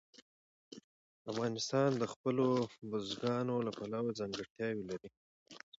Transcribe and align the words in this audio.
افغانستان 1.31 1.89
د 1.97 2.03
خپلو 2.13 2.45
بزګانو 2.89 3.55
له 3.65 3.71
پلوه 3.77 4.17
ځانګړتیاوې 4.19 4.83
لري. 4.89 5.09